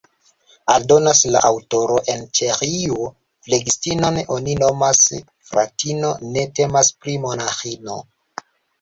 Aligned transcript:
Aldonas 0.75 1.19
la 1.35 1.41
aŭtoro: 1.49 1.97
En 2.13 2.23
Ĉeĥio 2.39 2.97
flegistinon 3.49 4.19
oni 4.39 4.59
nomas 4.65 5.05
fratino: 5.53 6.17
ne 6.35 6.51
temas 6.63 6.95
pri 7.01 7.19
monaĥino. 7.31 8.05